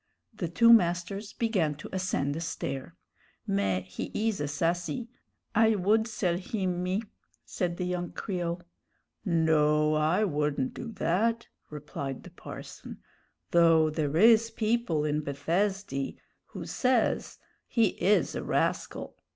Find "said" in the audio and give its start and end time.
7.45-7.77